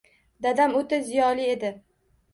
[0.45, 1.73] Dadam o‘ta ziyoli edi.